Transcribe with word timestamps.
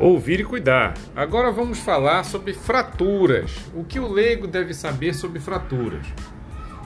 Ouvir 0.00 0.38
e 0.38 0.44
cuidar. 0.44 0.94
Agora 1.16 1.50
vamos 1.50 1.80
falar 1.80 2.22
sobre 2.22 2.52
fraturas. 2.52 3.50
O 3.74 3.82
que 3.82 3.98
o 3.98 4.06
leigo 4.06 4.46
deve 4.46 4.72
saber 4.72 5.12
sobre 5.12 5.40
fraturas? 5.40 6.06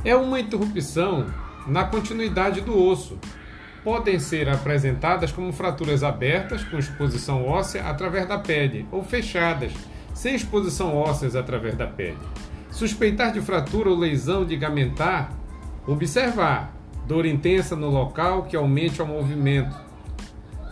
É 0.03 0.17
uma 0.17 0.40
interrupção 0.40 1.27
na 1.67 1.85
continuidade 1.85 2.62
do 2.62 2.75
osso. 2.83 3.19
Podem 3.85 4.19
ser 4.19 4.48
apresentadas 4.48 5.30
como 5.30 5.53
fraturas 5.53 6.03
abertas, 6.03 6.65
com 6.65 6.79
exposição 6.79 7.47
óssea 7.47 7.85
através 7.85 8.26
da 8.26 8.38
pele, 8.38 8.88
ou 8.90 9.04
fechadas, 9.04 9.74
sem 10.15 10.35
exposição 10.35 10.97
óssea 10.97 11.38
através 11.38 11.76
da 11.76 11.87
pele. 11.87 12.17
Suspeitar 12.71 13.31
de 13.31 13.42
fratura 13.42 13.90
ou 13.90 13.99
lesão 13.99 14.42
ligamentar, 14.42 15.31
observar 15.87 16.74
dor 17.06 17.27
intensa 17.27 17.77
no 17.77 17.91
local 17.91 18.45
que 18.45 18.57
aumente 18.57 19.02
o 19.02 19.07
movimento 19.07 19.91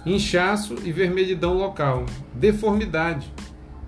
inchaço 0.04 0.76
e 0.84 0.92
vermelhidão 0.92 1.54
local, 1.54 2.06
deformidade, 2.34 3.32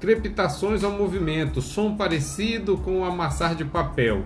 crepitações 0.01 0.83
ao 0.83 0.91
movimento, 0.91 1.63
som 1.63 1.97
parecido 1.97 2.77
com 2.77 3.01
o 3.01 3.05
amassar 3.05 3.55
de 3.55 3.65
papel. 3.65 4.25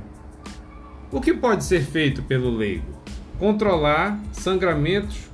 O 1.12 1.20
que 1.20 1.32
pode 1.32 1.64
ser 1.64 1.82
feito 1.82 2.22
pelo 2.22 2.50
leigo? 2.50 2.96
Controlar 3.38 4.18
sangramentos 4.32 5.28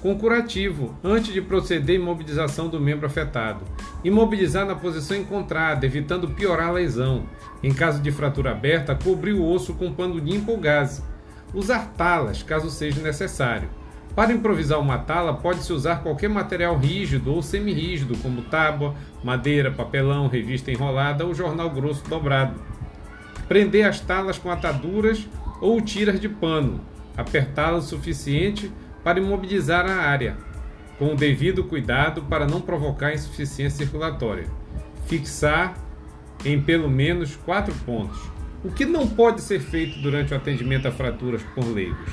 com 0.00 0.16
curativo 0.16 0.94
antes 1.02 1.32
de 1.32 1.40
proceder 1.40 1.98
à 1.98 2.00
imobilização 2.00 2.68
do 2.68 2.78
membro 2.78 3.06
afetado. 3.06 3.64
Imobilizar 4.04 4.64
na 4.64 4.74
posição 4.74 5.16
encontrada, 5.16 5.84
evitando 5.84 6.28
piorar 6.28 6.68
a 6.68 6.72
lesão. 6.72 7.24
Em 7.62 7.72
caso 7.72 8.00
de 8.00 8.12
fratura 8.12 8.52
aberta, 8.52 8.94
cobrir 8.94 9.32
o 9.32 9.44
osso 9.44 9.74
com 9.74 9.92
pano 9.92 10.18
limpo 10.18 10.52
ou 10.52 10.58
gaze. 10.58 11.02
Usar 11.52 11.92
talas, 11.96 12.42
caso 12.42 12.70
seja 12.70 13.00
necessário. 13.00 13.68
Para 14.14 14.32
improvisar 14.32 14.80
uma 14.80 14.98
tala, 14.98 15.34
pode-se 15.34 15.72
usar 15.72 15.96
qualquer 15.96 16.30
material 16.30 16.78
rígido 16.78 17.34
ou 17.34 17.42
semirrígido, 17.42 18.16
como 18.18 18.42
tábua, 18.42 18.94
madeira, 19.22 19.70
papelão, 19.70 20.26
revista 20.26 20.70
enrolada 20.70 21.26
ou 21.26 21.34
jornal 21.34 21.68
grosso 21.68 22.08
dobrado. 22.08 22.58
Prender 23.46 23.86
as 23.86 24.00
talas 24.00 24.38
com 24.38 24.50
ataduras 24.50 25.28
ou 25.60 25.80
tiras 25.80 26.18
de 26.18 26.28
pano, 26.28 26.80
apertá-las 27.16 27.84
o 27.86 27.88
suficiente 27.88 28.72
para 29.04 29.20
imobilizar 29.20 29.86
a 29.86 29.94
área, 29.94 30.36
com 30.98 31.12
o 31.12 31.16
devido 31.16 31.64
cuidado 31.64 32.22
para 32.22 32.46
não 32.46 32.60
provocar 32.60 33.14
insuficiência 33.14 33.84
circulatória. 33.84 34.46
Fixar 35.06 35.74
em 36.44 36.60
pelo 36.60 36.90
menos 36.90 37.36
quatro 37.36 37.74
pontos. 37.84 38.18
O 38.64 38.70
que 38.70 38.84
não 38.84 39.06
pode 39.06 39.42
ser 39.42 39.60
feito 39.60 40.00
durante 40.00 40.32
o 40.32 40.36
atendimento 40.36 40.88
a 40.88 40.92
fraturas 40.92 41.42
por 41.54 41.64
leigos? 41.64 42.12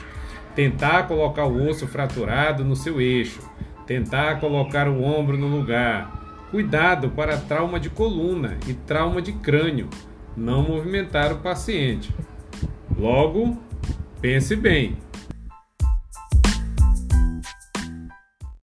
Tentar 0.55 1.07
colocar 1.07 1.45
o 1.45 1.69
osso 1.69 1.87
fraturado 1.87 2.63
no 2.63 2.75
seu 2.75 3.01
eixo, 3.01 3.41
tentar 3.85 4.39
colocar 4.39 4.87
o 4.87 5.01
ombro 5.01 5.37
no 5.37 5.47
lugar. 5.47 6.21
Cuidado 6.51 7.09
para 7.09 7.37
trauma 7.37 7.79
de 7.79 7.89
coluna 7.89 8.57
e 8.67 8.73
trauma 8.73 9.21
de 9.21 9.33
crânio, 9.33 9.89
não 10.37 10.61
movimentar 10.61 11.31
o 11.31 11.39
paciente. 11.39 12.13
Logo, 12.97 13.57
pense 14.21 14.55
bem, 14.55 14.97